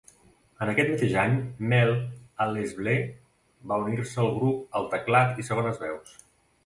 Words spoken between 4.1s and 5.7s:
al grup al teclat i